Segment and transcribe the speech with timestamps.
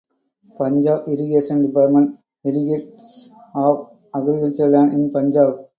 [0.57, 2.07] Punjab Irrigation Department
[2.43, 5.67] irrigates of agricultural land in Punjab.